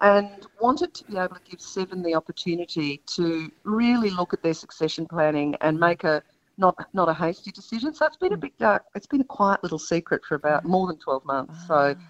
[0.00, 4.54] and wanted to be able to give Seven the opportunity to really look at their
[4.54, 6.22] succession planning and make a
[6.58, 7.92] not not a hasty decision.
[7.92, 10.86] So it's been a big dark, it's been a quiet little secret for about more
[10.86, 11.66] than 12 months.
[11.66, 12.00] So it's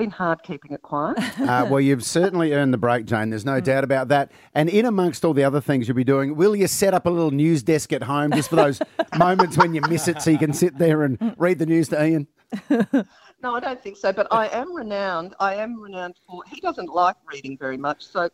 [0.00, 1.18] been hard keeping it quiet.
[1.40, 3.30] Uh, well, you've certainly earned the break, Jane.
[3.30, 4.30] There's no doubt about that.
[4.54, 7.10] And in amongst all the other things you'll be doing, will you set up a
[7.10, 8.80] little news desk at home just for those
[9.18, 12.04] moments when you miss it so you can sit there and read the news to
[12.04, 12.28] Ian?
[13.42, 14.12] No, I don't think so.
[14.12, 15.34] But I am renowned.
[15.40, 16.42] I am renowned for.
[16.46, 18.28] He doesn't like reading very much, so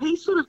[0.00, 0.46] he sort of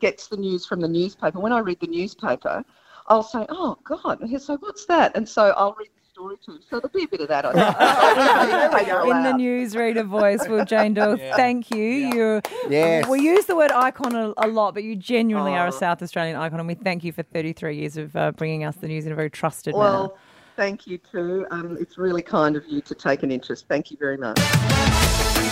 [0.00, 1.38] gets the news from the newspaper.
[1.40, 2.64] When I read the newspaper,
[3.08, 6.36] I'll say, "Oh God," and he'll say, "What's that?" And so I'll read the story
[6.46, 6.58] to.
[6.70, 7.44] So there'll be a bit of that.
[7.44, 7.52] I
[8.84, 8.88] think.
[8.88, 11.34] In the newsreader voice, Will Jane Doyle, Yeah.
[11.36, 11.82] thank you.
[11.84, 13.08] You, Yes.
[13.08, 15.78] We use the word icon a, a lot, but you genuinely are a Oh.
[15.78, 18.86] South Australian icon, and we thank you for 33 years of uh, bringing us the
[18.86, 19.84] news in a very trusted manner.
[19.84, 20.16] Well,
[20.56, 21.46] thank you too.
[21.50, 23.66] Um, it's really kind of you to take an interest.
[23.68, 24.36] Thank you very much.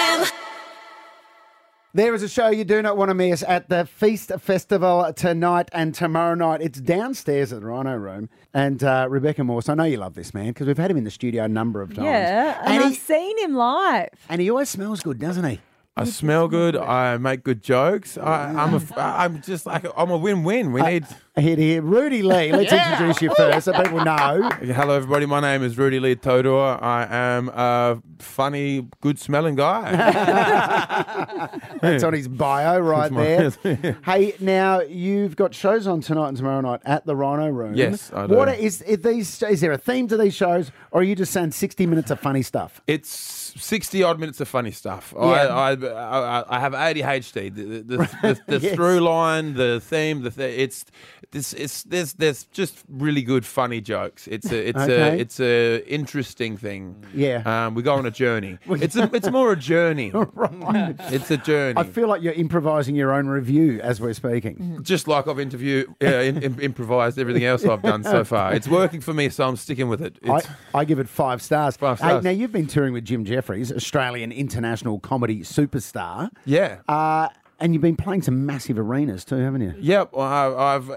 [1.94, 5.68] There is a show you do not want to miss at the Feast Festival tonight
[5.74, 6.62] and tomorrow night.
[6.62, 8.30] It's downstairs at the Rhino Room.
[8.54, 11.04] And uh, Rebecca Morse, I know you love this man because we've had him in
[11.04, 12.06] the studio a number of times.
[12.06, 14.08] yeah, and, And I've he, seen him live.
[14.30, 15.60] and he always smells good, doesn't he?
[15.94, 16.74] I smell good.
[16.74, 18.16] I make good jokes.
[18.16, 20.72] I, I'm a, I'm just like I'm a win-win.
[20.72, 21.04] We need
[21.36, 22.50] Here to hear Rudy Lee.
[22.50, 22.92] Let's Yeah.
[22.92, 24.48] introduce you first so people know.
[24.62, 25.26] Hello, everybody.
[25.26, 26.82] My name is Rudy Lee Todor.
[26.82, 29.90] I am a funny, good smelling guy.
[31.82, 33.98] That's on his bio right That's there.
[34.06, 37.74] hey, now you've got shows on tonight and tomorrow night at the Rhino Room.
[37.74, 38.34] Yes, I do.
[38.34, 39.42] What is, is these?
[39.42, 42.18] Is there a theme to these shows, or are you just saying sixty minutes of
[42.18, 42.80] funny stuff?
[42.86, 45.12] It's 60 odd minutes of funny stuff.
[45.16, 45.22] Yeah.
[45.22, 47.54] I, I, I, I have ADHD.
[47.54, 48.74] The, the, the, the Yes.
[48.74, 50.84] through line, the theme, the th- it's,
[51.32, 54.26] it's, it's there's, there's just really good funny jokes.
[54.28, 54.92] It's a, it's Okay.
[54.94, 57.04] a, it's a interesting thing.
[57.14, 57.42] Yeah.
[57.66, 58.58] Um, we go on a journey.
[58.82, 60.12] It's a, it's more a journey.
[60.34, 60.96] Right.
[61.10, 61.78] It's a journey.
[61.78, 64.78] I feel like you're improvising your own review as we're speaking.
[64.82, 68.54] Just like I've interviewed, uh, in, im- improvised everything else I've done so far.
[68.54, 70.16] It's working for me, so I'm sticking with it.
[70.28, 70.40] I,
[70.74, 71.76] I give it five stars.
[71.76, 76.30] Five Hey, now you've been touring with Jim Jefferies, Australian international comedy superstar.
[76.44, 76.78] yeah.
[76.88, 77.28] Uh,
[77.58, 79.74] and you've been playing some massive arenas too, haven't you?
[79.78, 80.90] Yep, well, I've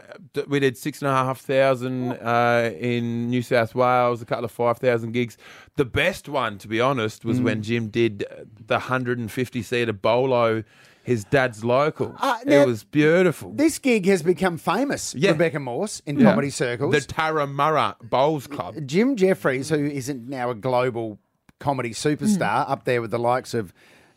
[0.47, 4.51] we did six and a half thousand uh, in New South Wales, a couple of
[4.51, 5.37] five thousand gigs.
[5.75, 7.43] The best one, to be honest, was Mm.
[7.43, 8.25] when Jim did
[8.67, 10.63] the hundred and fifty seater bolo,
[11.03, 12.15] his dad's local.
[12.19, 13.51] Uh, now- it was beautiful.
[13.53, 15.31] This gig has become famous, Yeah.
[15.31, 16.31] Rebecca Morse, in Yeah.
[16.31, 16.93] comedy circles.
[16.95, 18.75] The Turramurra Bowls Club.
[18.87, 21.19] Jim Jefferies, who isn't now a global
[21.59, 23.73] comedy superstar, up there with the likes of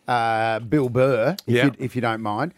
[0.07, 1.65] uh, Bill Burr, if, Yeah.
[1.67, 2.55] you, if you don't mind,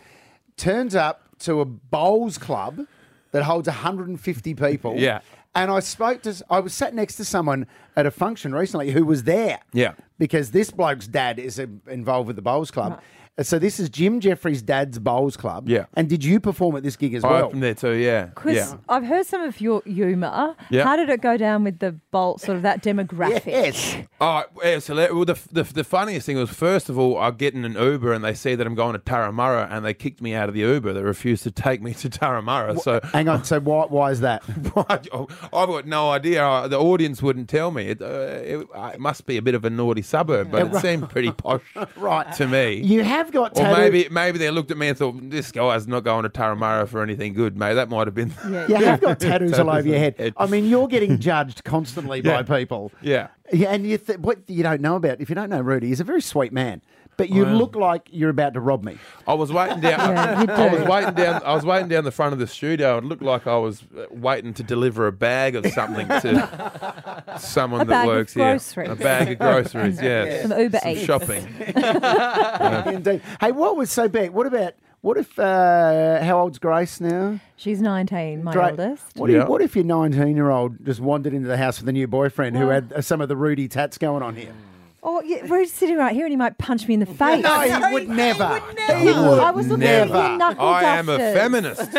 [0.56, 2.86] turns up to a bowls club
[3.32, 4.96] that holds 150 people.
[4.98, 5.20] Yeah.
[5.54, 7.66] And I spoke to, I was sat next to someone
[7.96, 9.58] at a function recently who was there.
[9.72, 9.92] Yeah.
[10.18, 13.00] Because this bloke's dad is uh, involved with the bowls club.
[13.42, 15.66] So this is Jim Jefferies' dad's bowls club.
[15.66, 15.86] Yeah.
[15.94, 17.44] And did you perform at this gig as I well?
[17.46, 18.26] opened there too, yeah.
[18.34, 18.76] Chris, yeah.
[18.86, 20.54] I've heard some of your humour.
[20.68, 20.84] Yeah.
[20.84, 23.46] How did it go down with the bolt, sort of that demographic?
[23.46, 23.96] Yes.
[24.20, 27.30] Oh, yeah, so let- well, the, the, the funniest thing was, first of all, I
[27.30, 30.20] get in an Uber and they see that I'm going to Turramurra and they kicked
[30.20, 30.92] me out of the Uber.
[30.92, 32.78] They refused to take me to Turramurra.
[32.80, 33.44] So Hang on.
[33.44, 34.42] So why, why is that?
[34.86, 36.44] I've got no idea.
[36.46, 37.86] Uh, The audience wouldn't tell me.
[37.86, 41.08] It, uh, it, it must be a bit of a naughty suburb, but it seemed
[41.08, 41.62] pretty posh
[41.96, 42.30] Right.
[42.34, 42.74] to me.
[42.82, 45.86] You have got or tattoo- maybe maybe they looked at me and thought, this guy's
[45.88, 47.74] not going to Turramurra for anything good, mate.
[47.74, 48.32] That might have been.
[48.48, 50.14] Yeah, You have got tattoos all over your head.
[50.18, 52.42] It- I mean, you're getting judged constantly Yeah.
[52.42, 52.92] by people.
[53.02, 53.28] Yeah.
[53.52, 55.98] Yeah, and you th- what you don't know about, if you don't know Rudy, he's
[56.00, 56.82] a very sweet man,
[57.20, 57.54] but you Well.
[57.54, 58.96] look like you're about to rob me.
[59.28, 60.00] I was waiting down.
[60.00, 60.90] Yeah, you I was do.
[60.90, 61.42] waiting down.
[61.44, 62.96] I was waiting down the front of the studio.
[62.98, 67.82] It looked like I was uh, waiting to deliver a bag of something to someone
[67.82, 68.58] A that bag of works here.
[68.90, 70.00] A bag of groceries.
[70.10, 70.42] Yeah.
[70.48, 71.00] Some Uber Eats.
[71.02, 71.46] shopping.
[72.94, 73.22] Indeed.
[73.40, 74.30] Hey, what was so big?
[74.30, 75.38] What about what if?
[75.38, 77.38] Uh, how old's Grace now?
[77.56, 78.70] She's 19, my Great.
[78.72, 79.16] oldest.
[79.16, 79.42] What, Yeah.
[79.42, 82.06] if, what if your 19 year old just wandered into the house with a new
[82.06, 84.52] boyfriend who had uh, some of the Rudy tats going on here?
[85.02, 87.42] Oh, yeah, Rudy's sitting right here and he might punch me in the face.
[87.42, 88.60] No, he would never.
[88.88, 89.38] He He would would.
[89.38, 90.26] I was looking at never.
[90.28, 91.34] him knuckle I am a dusters.
[91.34, 91.80] feminist.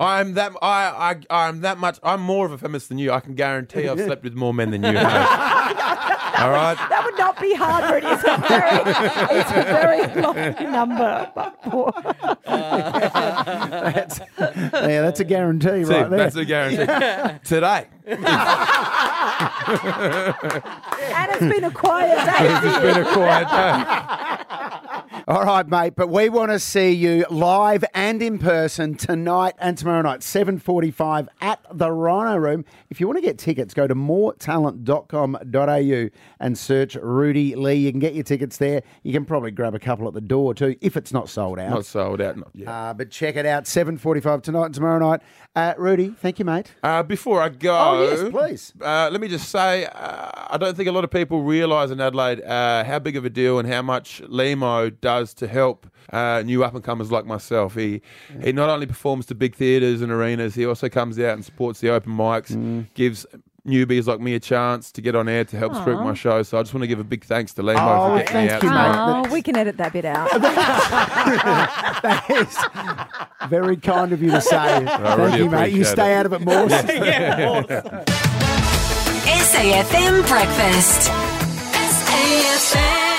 [0.00, 0.52] I'm that.
[0.60, 1.46] I, I.
[1.46, 2.00] I'm that much.
[2.02, 3.12] I'm more of a feminist than you.
[3.12, 4.98] I can guarantee I've slept with more men than you have.
[6.38, 6.76] All right.
[6.88, 8.06] That would not be hard, Rudy.
[8.06, 8.80] It's a very,
[9.40, 10.36] it's a very long
[10.72, 11.28] number.
[11.34, 11.56] But
[12.44, 16.18] That's, yeah, that's a guarantee See, right there.
[16.18, 16.86] that's a guarantee.
[17.48, 17.86] Today.
[18.06, 18.24] and
[21.32, 22.68] it's been a quiet day.
[22.68, 25.04] It's been a quiet day.
[25.28, 29.76] All right, mate, but we want to see you live and in person tonight and
[29.76, 32.64] tomorrow night, 7.45 at the Rhino Room.
[32.88, 36.08] If you want to get tickets, go to moretalent.com.au
[36.40, 37.74] and search Rudy Lee.
[37.74, 38.82] You can get your tickets there.
[39.02, 41.72] You can probably grab a couple at the door too, if it's not sold out.
[41.72, 42.38] Not sold out.
[42.38, 42.68] Not yet.
[42.68, 45.20] Uh, but check it out, 7.45 tonight and tomorrow night.
[45.54, 46.72] Uh, Rudy, thank you, mate.
[46.82, 48.72] Uh, before I go, Oh, yes, please.
[48.80, 52.00] Uh, let me just say, uh, I don't think a lot of people realise in
[52.00, 56.42] Adelaide uh, how big of a deal and how much Limo does to help uh,
[56.44, 57.74] new up and comers like myself.
[57.74, 58.00] He
[58.42, 61.80] he not only performs to big theatres and arenas, he also comes out and supports
[61.80, 62.86] the open mics, Mm.
[62.94, 63.26] gives
[63.66, 66.04] newbies like me a chance to get on air to help script Aw.
[66.04, 66.42] my show.
[66.42, 68.48] So I just want to give a big thanks to Limo Oh, for getting me
[68.50, 68.96] out you, tonight.
[69.26, 70.30] Oh, we can edit that bit out.
[72.02, 72.56] that is
[73.50, 74.84] very kind of you to say.
[74.86, 75.72] Thank really you, mate.
[75.74, 76.16] You stay it.
[76.16, 76.66] out of it more.
[79.26, 81.10] SAFM Breakfast.
[81.74, 83.17] SAFM.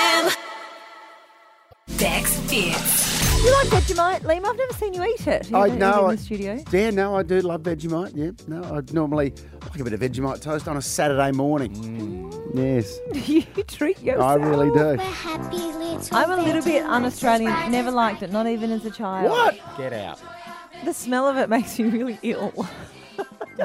[2.00, 3.44] Dex Fits.
[3.44, 4.44] You like Vegemite, Liam?
[4.46, 5.52] I've never seen you eat it.
[5.52, 6.08] I Is it- is know.
[6.08, 6.64] in the studio.
[6.72, 8.12] Yeah, no, I do love Vegemite.
[8.14, 11.74] Yeah, no, I'd normally like a bit of Vegemite toast on a Saturday morning.
[11.74, 12.54] Mm.
[12.54, 14.24] Yes, you treat yourself.
[14.30, 14.98] I really do.
[16.12, 17.70] I'm a little bit un-Australian.
[17.70, 19.30] Never liked it, not even as a child.
[19.30, 19.58] What?
[19.76, 20.18] Get out.
[20.84, 22.66] The smell of it makes me really ill.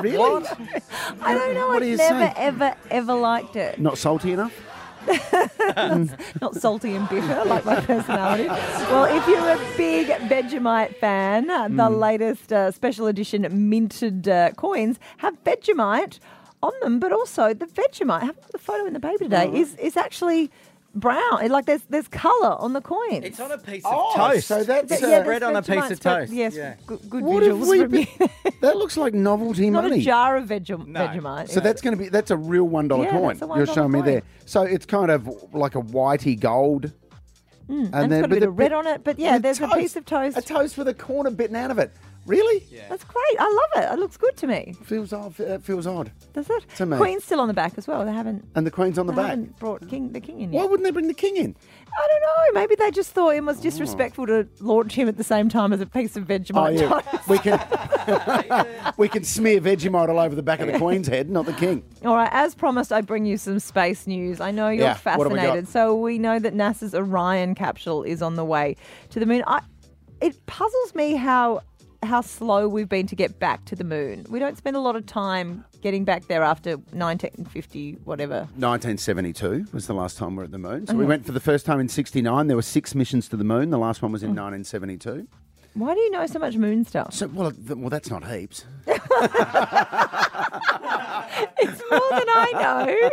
[0.02, 0.46] Really?
[1.22, 1.68] I don't know.
[1.68, 2.34] What I've are you never, saying?
[2.36, 3.80] ever, ever liked it.
[3.80, 4.52] Not salty enough?
[6.42, 8.48] Not salty and bitter like my personality.
[8.48, 12.00] Well, if you're a big Vegemite fan, uh, the Hmm.
[12.00, 16.20] latest uh, special edition minted uh, coins have Vegemite
[16.64, 18.22] on them, but also the Vegemite.
[18.22, 19.50] Have a look at the photo in the paper today.
[19.54, 20.52] Is is actually
[20.96, 21.44] brown.
[21.44, 23.24] It- Like there's there's colour on the coin.
[23.24, 24.48] It's on a piece Oh, of toast.
[24.48, 26.32] so that's, It's uh, spread on a piece of toast.
[26.34, 26.76] Yes, Yeah.
[26.88, 28.52] good, good What have visuals we from been- you.
[28.62, 30.00] That looks like novelty Not money.
[30.00, 31.50] a jar of Vegem- Vegemite.
[31.50, 33.38] So that's going to be that's a real one dollar Yeah, coin.
[33.38, 34.06] that's a You're $1 showing me coin.
[34.12, 34.22] there.
[34.46, 36.92] So it's kind of like a whitey gold.
[37.70, 39.42] Mm, and, then it's got a bit of red bit- on it, but yeah, with
[39.42, 40.38] there's a piece of toast.
[40.38, 41.92] A toast with a corner bitten out of it.
[42.26, 42.66] Really?
[42.72, 42.88] Yeah.
[42.90, 43.36] That's great.
[43.40, 43.44] I
[43.76, 43.94] love it.
[43.94, 44.74] It looks good to me.
[44.84, 45.40] Feels odd.
[45.40, 46.12] It uh, feels odd.
[46.34, 46.66] Does it?
[46.78, 46.98] To me.
[46.98, 48.04] Queen's still on the back as well.
[48.06, 48.46] They haven't.
[48.56, 49.30] And the queen's on the they back.
[49.30, 51.56] haven't brought king the king in Why wouldn't they bring the king in?
[51.98, 52.22] I don't
[52.56, 52.60] know.
[52.60, 53.46] Maybe they just thought it Oh.
[53.46, 56.80] was disrespectful to launch him at the same time as a piece of Oh Vegemite
[56.80, 57.60] yeah, we can
[58.98, 61.84] we can smear Vegemite all over the back of the Queen's head, not the King.
[62.04, 64.42] All right, as promised, I bring you some space news.
[64.42, 65.68] I know you're Yeah, what have we fascinated.
[65.68, 68.76] So we know that NASA's Orion capsule is on the way
[69.12, 69.44] to the moon.
[69.48, 69.62] I,
[70.22, 71.62] it puzzles me how
[72.06, 74.26] how slow we've been to get back to the moon.
[74.30, 78.40] We don't spend a lot of time getting back there after 1950, whatever.
[78.56, 80.88] 1972 was the last time we were at the moon.
[80.88, 81.10] So we uh-huh.
[81.10, 82.48] went for the first time in '69.
[82.48, 83.70] There were six missions to the moon.
[83.70, 85.28] The last one was in 1972.
[85.76, 87.14] Why do you know so much moon stuff?
[87.14, 88.66] So well, th- well, that's not heaps.
[91.58, 93.10] It's more than I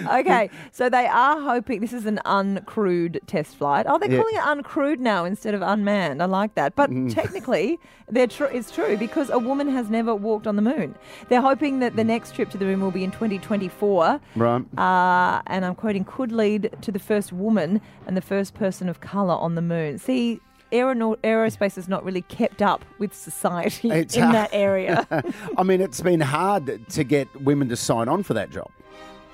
[0.00, 0.18] know.
[0.20, 3.86] okay, so they are hoping this is an uncrewed test flight.
[3.88, 4.18] Oh, they're Yeah.
[4.22, 6.22] calling it uncrewed now instead of unmanned.
[6.22, 6.74] I like that.
[6.74, 7.12] But Mm.
[7.14, 10.94] technically, they're tr- it's true because a woman has never walked on the moon.
[11.28, 14.20] They're hoping that the next trip to the moon will be in 2024.
[14.34, 14.64] Right.
[14.78, 19.00] Uh, and I'm quoting, could lead to the first woman and the first person of
[19.00, 19.98] colour on the moon.
[19.98, 20.40] See,
[20.72, 25.06] aerono- aerospace is not really kept up with society It's in hard- that uh, area.
[25.58, 28.70] I mean, it's been hard to get women to sign on for that job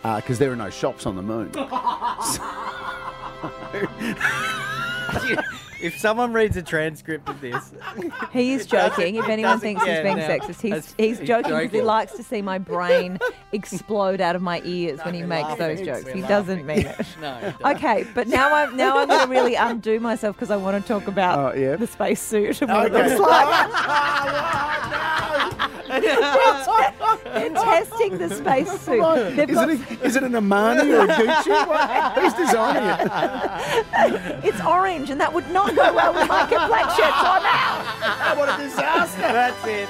[0.04, 1.52] uh, because there are no shops on the moon.
[5.80, 7.72] if someone reads a transcript of this,
[8.32, 9.16] He is joking.
[9.16, 10.28] If anyone thinks he's yeah, being no.
[10.28, 13.18] sexist, he's, he's he's joking because he likes to see my brain
[13.52, 16.04] explode out of my ears when he we're makes those jokes.
[16.04, 17.06] We're He doesn't mean it.
[17.20, 17.52] No.
[17.64, 20.86] Okay, but now I'm now I'm going to really undo myself because I want to
[20.86, 23.46] talk about oh, the space suit and what it looks like.
[25.60, 29.36] Oh, They're testing the space suit.
[29.36, 31.66] They've Is got- it, a, is it an Armani or a Gucci?
[31.66, 34.44] What- Who's designing it?
[34.44, 37.04] it's orange, and that would not go well with my complexion.
[37.04, 38.36] So I'm out.
[38.36, 39.20] what a disaster!
[39.20, 39.88] That's it.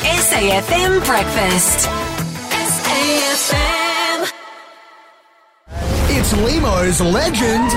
[0.00, 1.88] SAFM Breakfast.
[2.70, 4.30] SAFM.
[6.12, 7.70] It's Limo's legend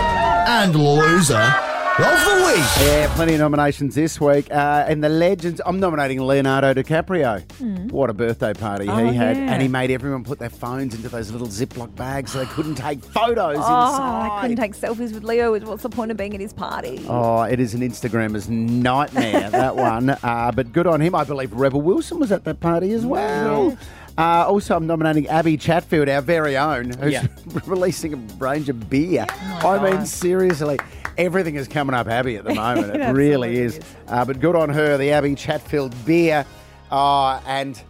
[0.47, 1.53] and loser
[1.99, 2.87] of the week.
[2.87, 4.49] Yeah, plenty of nominations this week.
[4.51, 7.41] Uh, and the legends, I'm nominating Leonardo DiCaprio.
[7.53, 7.87] Hmm.
[7.89, 9.37] What a birthday party Oh, he had.
[9.37, 9.53] yeah.
[9.53, 12.75] And he made everyone put their phones into those little Ziploc bags so they couldn't
[12.75, 14.41] take photos Oh, I inside.
[14.41, 15.59] couldn't take selfies with Leo.
[15.59, 17.05] What's the point of being at his party?
[17.07, 20.09] Oh, it is an Instagrammer's nightmare, that one.
[20.09, 21.13] Uh, but good on him.
[21.15, 23.77] I believe Rebel Wilson was at that party as well.
[24.17, 27.25] Uh, also, I'm nominating Abby Chatfield, our very own, who's Yeah.
[27.65, 29.25] releasing a range of beer.
[29.31, 30.79] I mean, seriously,
[31.17, 32.93] everything is coming up Abby at the moment.
[32.95, 33.77] It it really is.
[33.77, 33.83] is.
[34.07, 36.45] Uh, but good on her, the Abby Chatfield beer.
[36.91, 37.81] Uh, and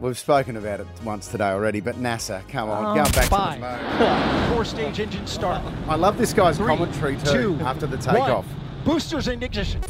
[0.00, 3.54] we've spoken about it once today already, but NASA, come on, Oh, going back Five,
[3.60, 4.04] to the
[4.44, 4.52] moon.
[4.54, 5.62] four stage engine start.
[5.88, 8.04] I love this guy's Three, commentary too two, after the one.
[8.16, 8.46] takeoff.
[8.84, 9.80] Boosters in ignition.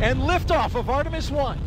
[0.00, 1.58] And liftoff of Artemis 1.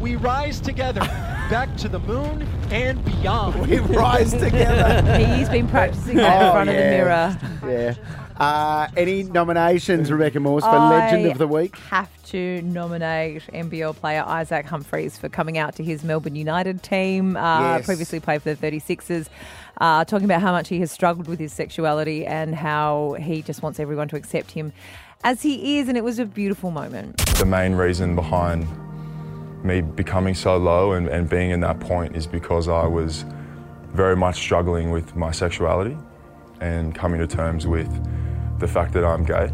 [0.00, 1.00] We rise together
[1.50, 3.66] back to the moon and beyond.
[3.66, 5.02] We rise together.
[5.36, 7.38] He's been practicing that in Oh, front of the mirror.
[7.66, 7.94] Yeah.
[8.42, 11.76] Uh, any nominations, Rebecca Morse, for Legend of the Week?
[11.90, 17.36] have to nominate NBL player Isaac Humphreys for coming out to his Melbourne United team.
[17.36, 17.86] Uh, Yes.
[17.86, 19.28] Previously played for the 36ers.
[19.80, 23.62] Uh, talking about how much he has struggled with his sexuality and how he just
[23.62, 24.72] wants everyone to accept him
[25.22, 25.86] as he is.
[25.88, 27.18] And it was a beautiful moment.
[27.38, 28.66] The main reason behind
[29.64, 33.24] me becoming so low and, and being in that point is because I was
[33.92, 35.96] very much struggling with my sexuality
[36.60, 37.88] and coming to terms with
[38.62, 39.50] the fact that I'm gay.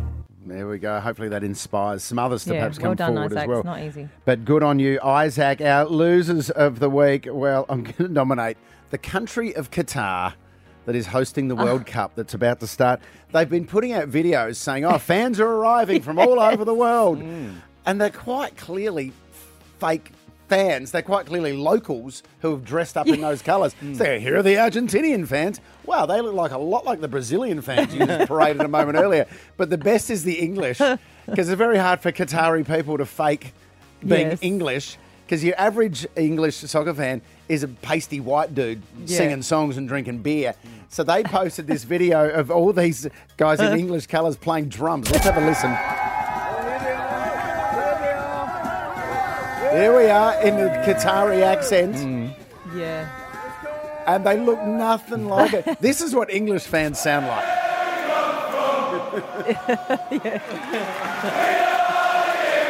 [0.47, 1.01] There we go.
[1.01, 3.39] Hopefully that inspires some others to Yeah, perhaps well come done, forward Isaac.
[3.43, 3.59] as well.
[3.61, 4.09] It's not easy.
[4.27, 5.61] But good on you, Isaac.
[5.63, 7.27] Our losers of the week.
[7.31, 8.59] Well, I'm going to nominate
[8.91, 10.35] the country of Qatar
[10.85, 11.65] that is hosting the Ah.
[11.65, 13.01] World Cup that's about to start.
[13.33, 17.23] They've been putting out videos saying, "Oh, fans are arriving from all over the world,"
[17.87, 19.13] and they're quite clearly
[19.81, 20.13] fake
[20.49, 20.91] fans.
[20.91, 23.73] They're quite clearly locals who have dressed up in those colours.
[23.75, 23.95] Hmm.
[23.95, 25.61] So here are the Argentinian fans.
[25.85, 28.99] Wow, they look like a lot like the Brazilian fans you just paraded a moment
[28.99, 29.27] earlier.
[29.57, 30.79] But the best is the English
[31.27, 33.53] because it's very hard for Qatari people to fake
[34.07, 34.39] being Yes.
[34.43, 34.97] English.
[35.27, 39.17] because your average English soccer fan is a pasty white dude Yeah.
[39.19, 40.55] singing songs and drinking beer.
[40.89, 43.07] So they posted this video of all these
[43.37, 45.11] guys in English colours playing drums.
[45.11, 45.77] Let's have a listen.
[49.79, 52.35] Here we are in the Qatari accent.
[52.75, 53.09] Yeah.
[54.09, 55.79] And they look nothing like it.
[55.81, 57.45] This is what English fans sound like.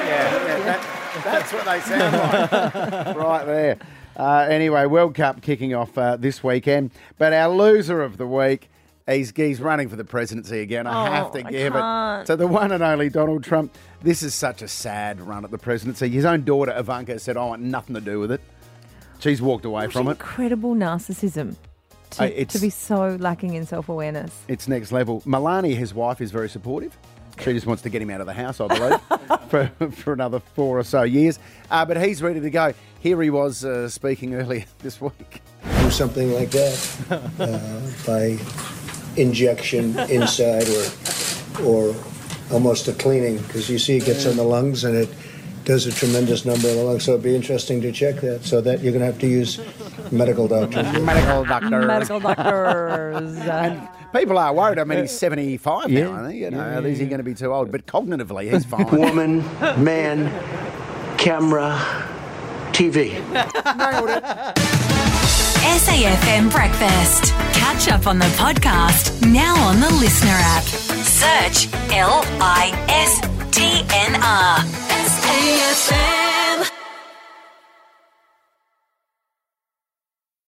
[0.09, 3.17] Yeah, yeah, that- that's what they sound like.
[3.17, 3.79] right there.
[4.17, 6.91] Uh, anyway, World Cup kicking off uh, this weekend.
[7.19, 8.69] But our loser of the week,
[9.09, 10.87] he's, he's running for the presidency again.
[10.87, 12.23] I Oh, have to I give can't.
[12.23, 13.77] it to the one and only Donald Trump.
[14.03, 16.09] This is such a sad run at the presidency.
[16.09, 18.41] His own daughter, Ivanka, said, I want nothing to do with it.
[19.21, 20.13] She's walked away from it.
[20.13, 21.57] Incredible narcissism
[22.11, 24.31] to, Uh, it's- to be so lacking in self awareness.
[24.47, 25.23] It's next level.
[25.25, 26.97] Melania, his wife, is very supportive.
[27.41, 29.01] She just wants to get him out of the house, I believe,
[29.49, 31.39] for, for another four or so years.
[31.71, 32.73] Uh, but he's ready to go.
[33.01, 35.41] Here he was uh, speaking earlier this week.
[35.81, 36.97] do something like that
[37.39, 38.37] uh, by
[39.17, 40.85] injection inside or
[41.65, 41.95] or
[42.53, 45.09] almost a cleaning because you see it gets in the lungs and it
[45.65, 47.05] does a tremendous number in the lungs.
[47.05, 48.43] So it'd be interesting to check that.
[48.45, 49.61] So that you're going to have to use
[50.11, 50.91] medical doctors.
[51.03, 51.87] Medical doctors.
[51.87, 53.37] Medical doctors.
[53.39, 54.79] and people are worried.
[54.79, 56.05] I mean, he's 75 Yeah.
[56.05, 56.41] now, I think.
[56.41, 57.71] You know, is he going to to be too old?
[57.71, 58.87] But cognitively, he's fine.
[58.91, 59.41] Woman,
[59.83, 60.31] man,
[61.19, 61.77] camera,
[62.73, 63.13] TV.
[63.33, 64.25] Nailed it.
[65.79, 67.35] SAFM Breakfast.
[67.71, 70.65] Catch up on the podcast now on the listener app.
[70.65, 73.21] Search L I S
[73.53, 74.59] T N R.
[75.13, 76.78] SAFM.